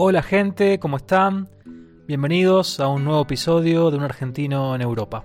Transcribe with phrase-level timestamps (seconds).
[0.00, 1.48] Hola gente, ¿cómo están?
[2.06, 5.24] Bienvenidos a un nuevo episodio de Un argentino en Europa.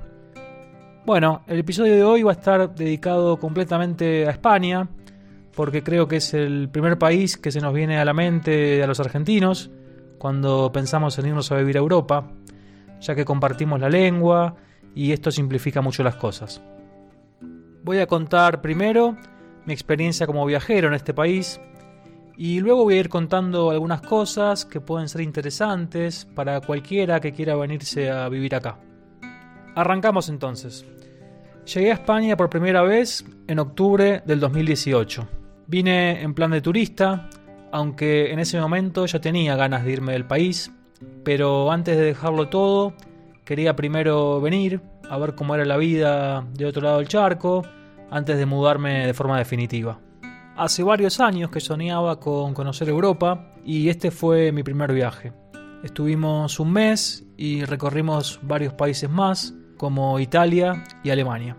[1.06, 4.90] Bueno, el episodio de hoy va a estar dedicado completamente a España,
[5.56, 8.88] porque creo que es el primer país que se nos viene a la mente a
[8.88, 9.70] los argentinos
[10.18, 12.32] cuando pensamos en irnos a vivir a Europa,
[13.00, 14.56] ya que compartimos la lengua
[14.96, 16.64] y esto simplifica mucho las cosas.
[17.84, 19.18] Voy a contar primero
[19.68, 21.62] mi experiencia como viajero en este país
[22.38, 27.32] y luego voy a ir contando algunas cosas que pueden ser interesantes para cualquiera que
[27.32, 28.80] quiera venirse a vivir acá.
[29.76, 30.86] Arrancamos entonces.
[31.74, 35.28] Llegué a España por primera vez en octubre del 2018.
[35.68, 37.30] Vine en plan de turista,
[37.72, 40.72] aunque en ese momento ya tenía ganas de irme del país,
[41.24, 42.94] pero antes de dejarlo todo,
[43.46, 47.64] quería primero venir a ver cómo era la vida de otro lado del charco,
[48.10, 50.00] antes de mudarme de forma definitiva.
[50.56, 55.34] Hace varios años que soñaba con conocer Europa y este fue mi primer viaje.
[55.84, 61.58] Estuvimos un mes y recorrimos varios países más, como Italia y Alemania.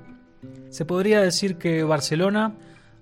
[0.70, 2.55] Se podría decir que Barcelona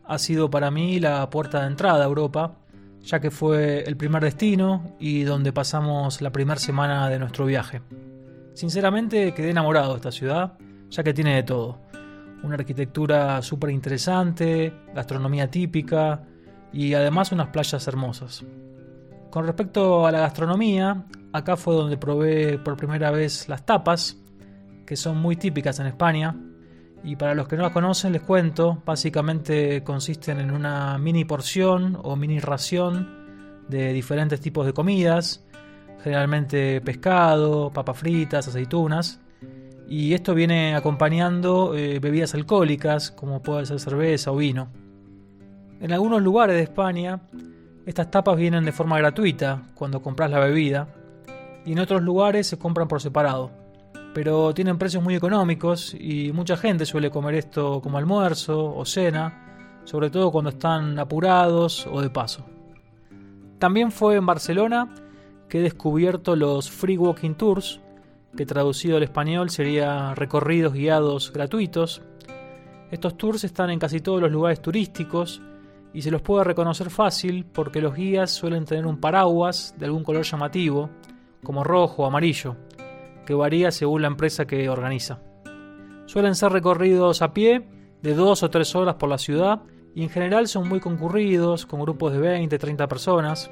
[0.04, 2.56] ha sido para mí la puerta de entrada a Europa,
[3.02, 7.82] ya que fue el primer destino y donde pasamos la primera semana de nuestro viaje.
[8.54, 10.54] Sinceramente quedé enamorado de esta ciudad,
[10.88, 11.91] ya que tiene de todo
[12.42, 16.24] una arquitectura súper interesante, gastronomía típica
[16.72, 18.44] y además unas playas hermosas.
[19.30, 24.18] Con respecto a la gastronomía, acá fue donde probé por primera vez las tapas,
[24.86, 26.36] que son muy típicas en España.
[27.04, 31.98] Y para los que no las conocen les cuento, básicamente consisten en una mini porción
[32.02, 35.44] o mini ración de diferentes tipos de comidas,
[36.02, 39.21] generalmente pescado, papas fritas, aceitunas,
[39.88, 44.68] y esto viene acompañando eh, bebidas alcohólicas como puede ser cerveza o vino.
[45.80, 47.20] En algunos lugares de España
[47.84, 50.86] estas tapas vienen de forma gratuita cuando compras la bebida
[51.64, 53.50] y en otros lugares se compran por separado.
[54.14, 59.80] Pero tienen precios muy económicos y mucha gente suele comer esto como almuerzo o cena,
[59.84, 62.44] sobre todo cuando están apurados o de paso.
[63.58, 64.94] También fue en Barcelona
[65.48, 67.80] que he descubierto los Free Walking Tours,
[68.36, 72.02] que traducido al español sería recorridos guiados gratuitos.
[72.90, 75.42] Estos tours están en casi todos los lugares turísticos
[75.92, 80.04] y se los puede reconocer fácil porque los guías suelen tener un paraguas de algún
[80.04, 80.90] color llamativo,
[81.42, 82.56] como rojo o amarillo,
[83.26, 85.20] que varía según la empresa que organiza.
[86.06, 87.66] Suelen ser recorridos a pie
[88.02, 89.62] de dos o tres horas por la ciudad
[89.94, 93.50] y en general son muy concurridos, con grupos de 20-30 personas.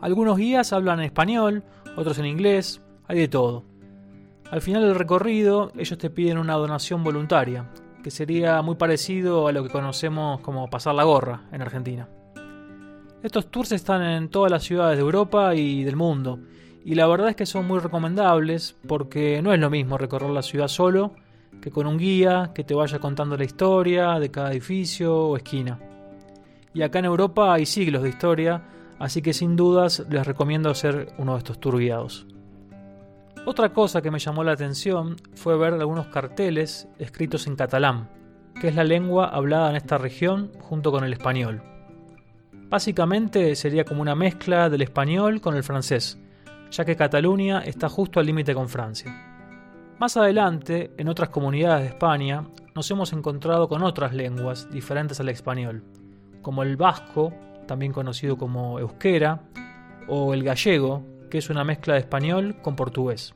[0.00, 1.64] Algunos guías hablan en español,
[1.96, 3.71] otros en inglés, hay de todo.
[4.52, 7.70] Al final del recorrido, ellos te piden una donación voluntaria,
[8.04, 12.06] que sería muy parecido a lo que conocemos como pasar la gorra en Argentina.
[13.22, 16.38] Estos tours están en todas las ciudades de Europa y del mundo,
[16.84, 20.42] y la verdad es que son muy recomendables porque no es lo mismo recorrer la
[20.42, 21.14] ciudad solo
[21.62, 25.80] que con un guía que te vaya contando la historia de cada edificio o esquina.
[26.74, 28.64] Y acá en Europa hay siglos de historia,
[28.98, 32.26] así que sin dudas les recomiendo hacer uno de estos tours guiados.
[33.44, 38.08] Otra cosa que me llamó la atención fue ver algunos carteles escritos en catalán,
[38.60, 41.60] que es la lengua hablada en esta región junto con el español.
[42.68, 46.20] Básicamente sería como una mezcla del español con el francés,
[46.70, 49.12] ya que Cataluña está justo al límite con Francia.
[49.98, 55.28] Más adelante, en otras comunidades de España, nos hemos encontrado con otras lenguas diferentes al
[55.30, 55.82] español,
[56.42, 57.34] como el vasco,
[57.66, 59.42] también conocido como euskera,
[60.06, 63.34] o el gallego, que es una mezcla de español con portugués.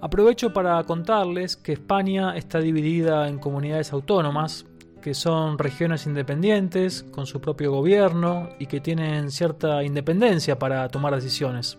[0.00, 4.64] Aprovecho para contarles que España está dividida en comunidades autónomas,
[5.02, 11.14] que son regiones independientes, con su propio gobierno y que tienen cierta independencia para tomar
[11.14, 11.78] decisiones,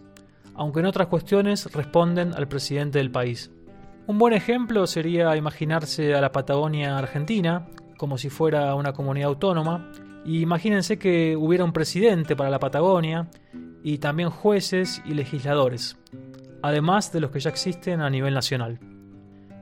[0.53, 3.49] aunque en otras cuestiones responden al presidente del país.
[4.05, 7.65] Un buen ejemplo sería imaginarse a la Patagonia Argentina
[7.97, 9.91] como si fuera una comunidad autónoma,
[10.23, 13.27] y imagínense que hubiera un presidente para la Patagonia
[13.83, 15.97] y también jueces y legisladores,
[16.61, 18.79] además de los que ya existen a nivel nacional.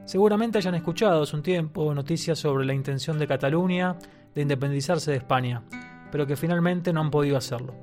[0.05, 3.97] Seguramente hayan escuchado hace un tiempo noticias sobre la intención de Cataluña
[4.33, 5.63] de independizarse de España,
[6.11, 7.73] pero que finalmente no han podido hacerlo.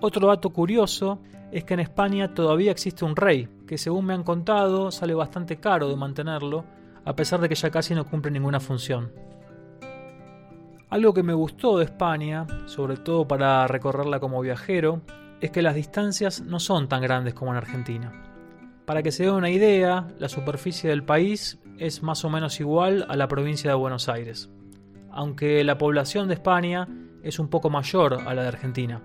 [0.00, 1.20] Otro dato curioso
[1.50, 5.58] es que en España todavía existe un rey, que según me han contado sale bastante
[5.58, 6.64] caro de mantenerlo,
[7.04, 9.12] a pesar de que ya casi no cumple ninguna función.
[10.92, 15.00] Algo que me gustó de España, sobre todo para recorrerla como viajero,
[15.40, 18.12] es que las distancias no son tan grandes como en Argentina.
[18.84, 23.06] Para que se den una idea, la superficie del país es más o menos igual
[23.08, 24.50] a la provincia de Buenos Aires,
[25.10, 26.86] aunque la población de España
[27.22, 29.00] es un poco mayor a la de Argentina.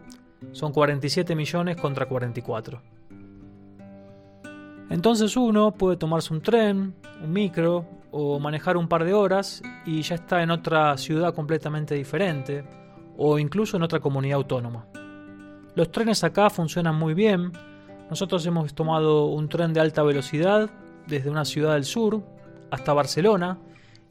[0.52, 2.82] Son 47 millones contra 44.
[4.90, 10.02] Entonces uno puede tomarse un tren, un micro o manejar un par de horas y
[10.02, 12.64] ya está en otra ciudad completamente diferente
[13.18, 14.88] o incluso en otra comunidad autónoma.
[15.76, 17.52] Los trenes acá funcionan muy bien.
[18.10, 20.70] Nosotros hemos tomado un tren de alta velocidad
[21.06, 22.24] desde una ciudad del sur
[22.72, 23.58] hasta Barcelona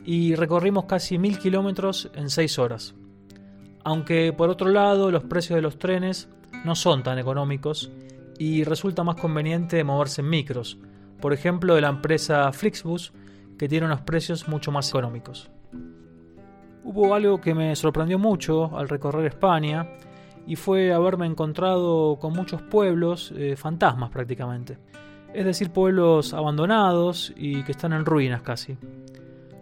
[0.05, 2.95] y recorrimos casi mil kilómetros en seis horas.
[3.83, 6.29] Aunque por otro lado los precios de los trenes
[6.65, 7.91] no son tan económicos
[8.39, 10.79] y resulta más conveniente moverse en micros,
[11.21, 13.13] por ejemplo de la empresa Flixbus,
[13.59, 15.51] que tiene unos precios mucho más económicos.
[16.85, 19.89] Hubo algo que me sorprendió mucho al recorrer España
[20.47, 24.79] y fue haberme encontrado con muchos pueblos eh, fantasmas prácticamente,
[25.35, 28.77] es decir, pueblos abandonados y que están en ruinas casi.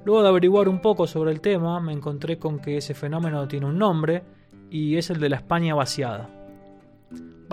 [0.04, 3.66] Luego de averiguar un poco sobre el tema, me encontré con que ese fenómeno tiene
[3.66, 4.22] un nombre
[4.68, 6.43] y es el de la España vaciada.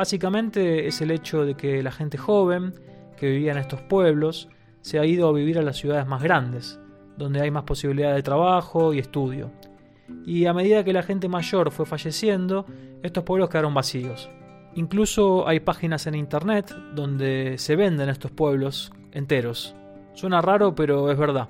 [0.01, 2.73] Básicamente es el hecho de que la gente joven
[3.17, 4.49] que vivía en estos pueblos
[4.81, 6.79] se ha ido a vivir a las ciudades más grandes,
[7.17, 9.51] donde hay más posibilidades de trabajo y estudio.
[10.25, 12.65] Y a medida que la gente mayor fue falleciendo,
[13.03, 14.27] estos pueblos quedaron vacíos.
[14.73, 19.75] Incluso hay páginas en internet donde se venden estos pueblos enteros.
[20.13, 21.47] Suena raro, pero es verdad.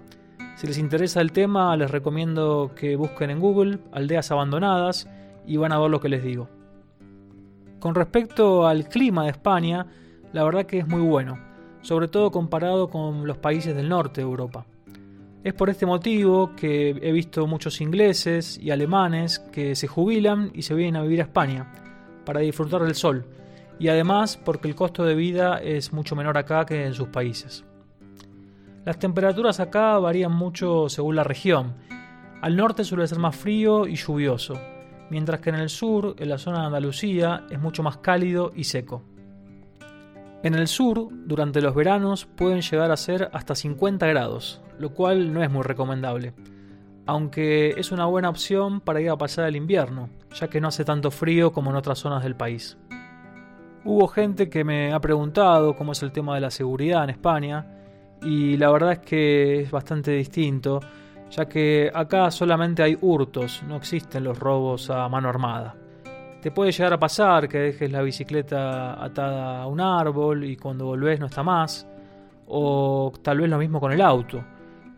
[0.57, 5.07] Si les interesa el tema, les recomiendo que busquen en Google aldeas abandonadas
[5.47, 6.49] y van a ver lo que les digo.
[7.81, 9.87] Con respecto al clima de España,
[10.33, 11.39] la verdad que es muy bueno,
[11.81, 14.67] sobre todo comparado con los países del norte de Europa.
[15.43, 20.61] Es por este motivo que he visto muchos ingleses y alemanes que se jubilan y
[20.61, 21.73] se vienen a vivir a España
[22.23, 23.25] para disfrutar del sol,
[23.79, 27.65] y además porque el costo de vida es mucho menor acá que en sus países.
[28.85, 31.73] Las temperaturas acá varían mucho según la región.
[32.43, 34.53] Al norte suele ser más frío y lluvioso,
[35.11, 38.63] mientras que en el sur, en la zona de Andalucía, es mucho más cálido y
[38.63, 39.03] seco.
[40.41, 45.33] En el sur, durante los veranos, pueden llegar a ser hasta 50 grados, lo cual
[45.33, 46.33] no es muy recomendable,
[47.05, 50.85] aunque es una buena opción para ir a pasar el invierno, ya que no hace
[50.85, 52.77] tanto frío como en otras zonas del país.
[53.83, 57.67] Hubo gente que me ha preguntado cómo es el tema de la seguridad en España,
[58.23, 60.79] y la verdad es que es bastante distinto,
[61.31, 65.75] ya que acá solamente hay hurtos, no existen los robos a mano armada.
[66.41, 70.85] Te puede llegar a pasar que dejes la bicicleta atada a un árbol y cuando
[70.85, 71.87] volvés no está más,
[72.47, 74.43] o tal vez lo mismo con el auto,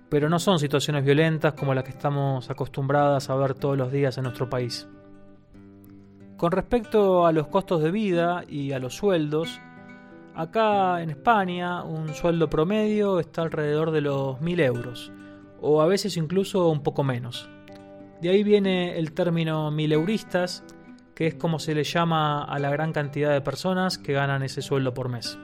[0.09, 4.17] pero no son situaciones violentas como las que estamos acostumbradas a ver todos los días
[4.17, 4.87] en nuestro país.
[6.37, 9.61] Con respecto a los costos de vida y a los sueldos,
[10.33, 15.11] acá en España un sueldo promedio está alrededor de los 1000 euros,
[15.63, 17.49] o a veces incluso un poco menos.
[18.21, 20.63] De ahí viene el término mileuristas,
[21.15, 24.61] que es como se le llama a la gran cantidad de personas que ganan ese
[24.61, 25.37] sueldo por mes.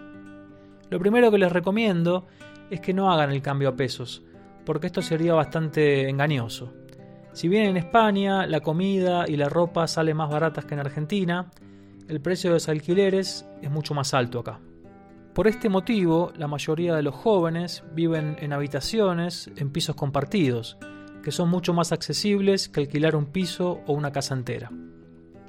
[0.90, 2.28] Lo primero que les recomiendo
[2.70, 4.22] es que no hagan el cambio a pesos,
[4.66, 6.74] porque esto sería bastante engañoso.
[7.32, 11.50] Si bien en España la comida y la ropa salen más baratas que en Argentina,
[12.10, 14.60] el precio de los alquileres es mucho más alto acá.
[15.40, 20.78] Por este motivo, la mayoría de los jóvenes viven en habitaciones, en pisos compartidos,
[21.24, 24.70] que son mucho más accesibles que alquilar un piso o una casa entera.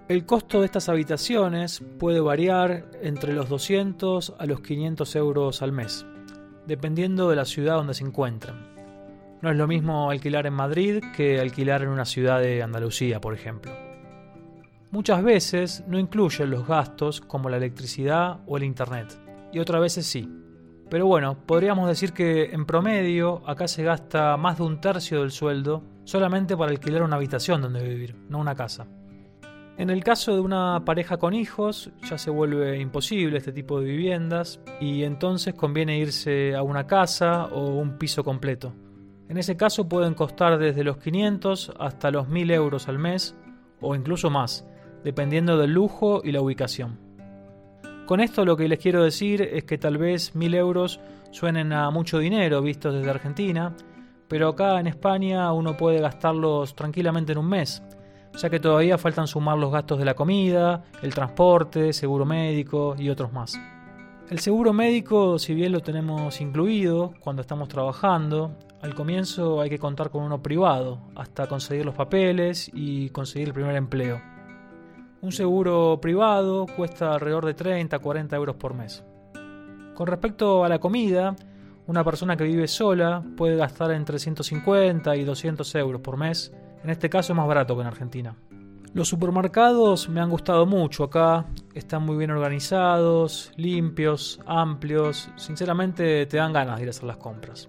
[0.07, 5.73] El costo de estas habitaciones puede variar entre los 200 a los 500 euros al
[5.73, 6.07] mes,
[6.69, 8.69] dependiendo de la ciudad donde se encuentran.
[9.43, 13.35] No es lo mismo alquilar en Madrid que alquilar en una ciudad de Andalucía, por
[13.35, 13.73] ejemplo.
[14.93, 20.07] Muchas veces no incluyen los gastos como la electricidad o el internet y otras veces
[20.07, 20.29] sí.
[20.91, 25.31] Pero bueno, podríamos decir que en promedio acá se gasta más de un tercio del
[25.31, 28.89] sueldo solamente para alquilar una habitación donde vivir, no una casa.
[29.79, 33.87] En el caso de una pareja con hijos ya se vuelve imposible este tipo de
[33.87, 38.75] viviendas y entonces conviene irse a una casa o un piso completo.
[39.29, 43.37] En ese caso pueden costar desde los 500 hasta los 1000 euros al mes
[43.81, 44.67] o incluso más,
[45.05, 46.99] dependiendo del lujo y la ubicación.
[48.11, 50.99] Con esto lo que les quiero decir es que tal vez mil euros
[51.31, 53.73] suenen a mucho dinero vistos desde Argentina,
[54.27, 57.85] pero acá en España uno puede gastarlos tranquilamente en un mes,
[58.37, 63.11] ya que todavía faltan sumar los gastos de la comida, el transporte, seguro médico y
[63.11, 63.61] otros más.
[64.29, 69.79] El seguro médico, si bien lo tenemos incluido cuando estamos trabajando, al comienzo hay que
[69.79, 74.21] contar con uno privado, hasta conseguir los papeles y conseguir el primer empleo.
[75.23, 79.05] Un seguro privado cuesta alrededor de 30 a 40 euros por mes.
[79.95, 81.37] Con respecto a la comida,
[81.87, 86.55] una persona que vive sola puede gastar entre 150 y 200 euros por mes.
[86.83, 88.35] En este caso es más barato que en Argentina.
[88.95, 96.39] Los supermercados me han gustado mucho acá, están muy bien organizados, limpios, amplios, sinceramente te
[96.39, 97.67] dan ganas de ir a hacer las compras.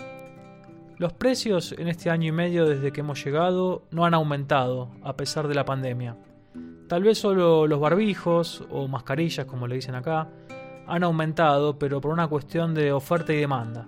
[0.98, 5.18] Los precios en este año y medio desde que hemos llegado no han aumentado a
[5.18, 6.16] pesar de la pandemia.
[6.92, 10.28] Tal vez solo los barbijos o mascarillas como le dicen acá
[10.88, 13.88] han aumentado, pero por una cuestión de oferta y demanda.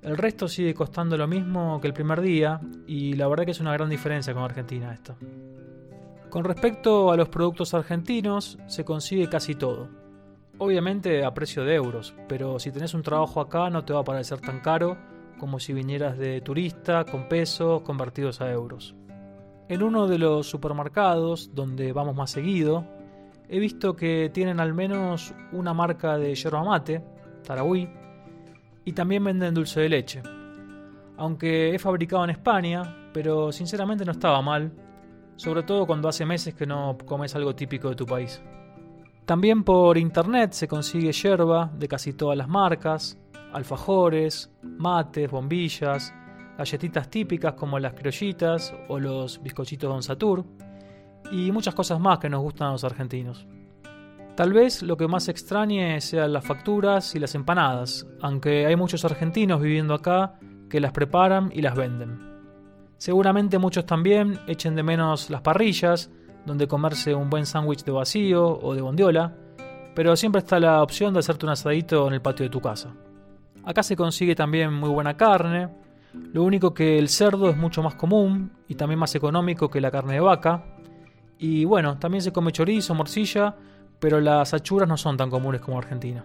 [0.00, 3.60] El resto sigue costando lo mismo que el primer día y la verdad que es
[3.60, 5.14] una gran diferencia con Argentina esto.
[6.30, 9.90] Con respecto a los productos argentinos, se consigue casi todo.
[10.56, 14.04] Obviamente a precio de euros, pero si tenés un trabajo acá no te va a
[14.04, 14.96] parecer tan caro
[15.38, 18.94] como si vinieras de turista con pesos convertidos a euros.
[19.68, 22.86] En uno de los supermercados donde vamos más seguido,
[23.48, 27.04] he visto que tienen al menos una marca de yerba mate,
[27.46, 27.88] Tarahui,
[28.84, 30.22] y también venden dulce de leche.
[31.16, 34.72] Aunque he fabricado en España, pero sinceramente no estaba mal
[35.38, 38.42] sobre todo cuando hace meses que no comes algo típico de tu país.
[39.24, 43.16] También por internet se consigue yerba de casi todas las marcas,
[43.52, 46.12] alfajores, mates, bombillas,
[46.58, 50.44] galletitas típicas como las criollitas o los bizcochitos Don Satur
[51.30, 53.46] y muchas cosas más que nos gustan a los argentinos.
[54.34, 59.04] Tal vez lo que más extrañe sean las facturas y las empanadas, aunque hay muchos
[59.04, 60.38] argentinos viviendo acá
[60.68, 62.20] que las preparan y las venden.
[62.98, 66.10] Seguramente muchos también echen de menos las parrillas,
[66.44, 69.36] donde comerse un buen sándwich de vacío o de bondiola,
[69.94, 72.94] pero siempre está la opción de hacerte un asadito en el patio de tu casa.
[73.64, 75.68] Acá se consigue también muy buena carne,
[76.12, 79.90] lo único que el cerdo es mucho más común y también más económico que la
[79.90, 80.64] carne de vaca.
[81.38, 83.54] Y bueno, también se come chorizo, morcilla,
[83.98, 86.24] pero las achuras no son tan comunes como Argentina.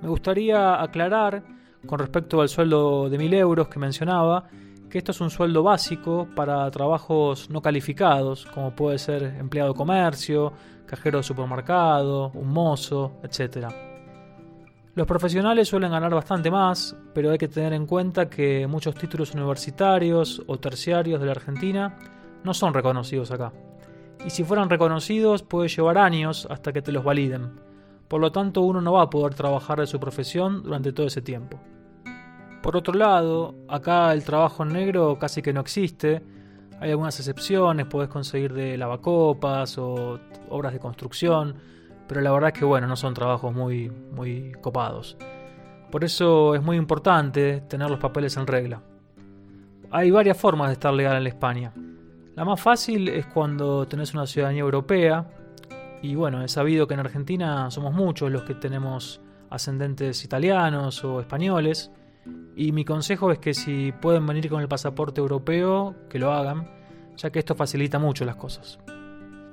[0.00, 1.42] Me gustaría aclarar
[1.86, 4.44] con respecto al sueldo de 1000 euros que mencionaba,
[4.88, 9.76] que esto es un sueldo básico para trabajos no calificados, como puede ser empleado de
[9.76, 10.52] comercio,
[10.86, 13.87] cajero de supermercado, un mozo, etc.
[14.98, 19.32] Los profesionales suelen ganar bastante más, pero hay que tener en cuenta que muchos títulos
[19.32, 21.96] universitarios o terciarios de la Argentina
[22.42, 23.52] no son reconocidos acá.
[24.26, 27.60] Y si fueran reconocidos puede llevar años hasta que te los validen.
[28.08, 31.22] Por lo tanto uno no va a poder trabajar de su profesión durante todo ese
[31.22, 31.60] tiempo.
[32.60, 36.24] Por otro lado, acá el trabajo en negro casi que no existe.
[36.80, 41.54] Hay algunas excepciones, puedes conseguir de lavacopas o obras de construcción,
[42.08, 45.16] pero la verdad es que bueno, no son trabajos muy, muy copados.
[45.90, 48.82] Por eso es muy importante tener los papeles en regla.
[49.90, 51.72] Hay varias formas de estar legal en España.
[52.34, 55.26] La más fácil es cuando tenés una ciudadanía europea,
[56.02, 61.20] y bueno, he sabido que en Argentina somos muchos los que tenemos ascendentes italianos o
[61.20, 61.90] españoles,
[62.54, 66.70] y mi consejo es que si pueden venir con el pasaporte europeo, que lo hagan,
[67.16, 68.78] ya que esto facilita mucho las cosas.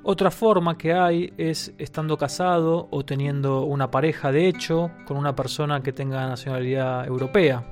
[0.07, 5.35] Otra forma que hay es estando casado o teniendo una pareja de hecho con una
[5.35, 7.65] persona que tenga nacionalidad europea.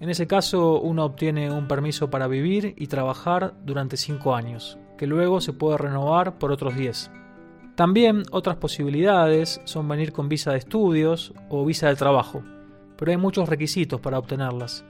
[0.00, 5.06] En ese caso uno obtiene un permiso para vivir y trabajar durante 5 años, que
[5.06, 7.10] luego se puede renovar por otros 10.
[7.76, 12.42] También otras posibilidades son venir con visa de estudios o visa de trabajo
[13.00, 14.84] pero hay muchos requisitos para obtenerlas.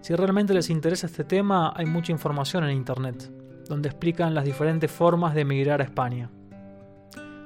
[0.00, 3.28] Si realmente les interesa este tema, hay mucha información en Internet,
[3.68, 6.30] donde explican las diferentes formas de emigrar a España.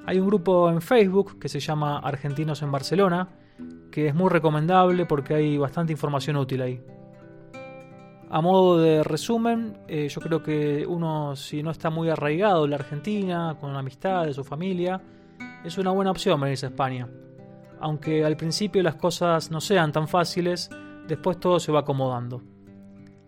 [0.06, 3.28] Hay un grupo en Facebook que se llama Argentinos en Barcelona,
[3.90, 6.82] que es muy recomendable porque hay bastante información útil ahí.
[8.30, 12.70] A modo de resumen, eh, yo creo que uno, si no está muy arraigado en
[12.70, 15.00] la Argentina, con amistad de su familia,
[15.64, 17.08] es una buena opción venirse a España
[17.80, 20.70] aunque al principio las cosas no sean tan fáciles,
[21.08, 22.42] después todo se va acomodando.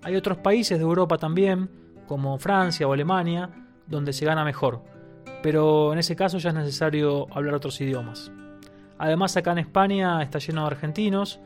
[0.03, 1.71] Hay otros países de Europa también,
[2.07, 3.51] como Francia o Alemania,
[3.87, 4.83] donde se gana mejor,
[5.43, 8.31] pero en ese caso ya es necesario hablar otros idiomas.
[8.99, 11.41] Además acá en España está lleno de argentinos,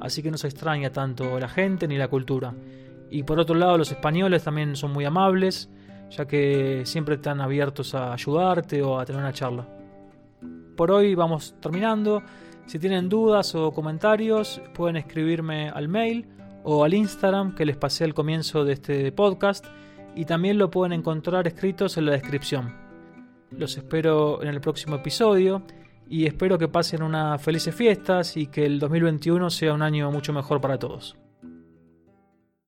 [0.00, 2.54] así que no se extraña tanto la gente ni la cultura.
[3.10, 5.68] Y por otro lado los españoles también son muy amables,
[6.10, 9.66] ya que siempre están abiertos a ayudarte o a tener una charla.
[10.76, 12.22] Por hoy vamos terminando.
[12.64, 16.26] Si tienen dudas o comentarios, pueden escribirme al mail
[16.64, 19.66] o al Instagram que les pasé al comienzo de este podcast
[20.14, 22.74] y también lo pueden encontrar escritos en la descripción.
[23.50, 25.62] Los espero en el próximo episodio
[26.08, 30.32] y espero que pasen unas felices fiestas y que el 2021 sea un año mucho
[30.32, 31.16] mejor para todos.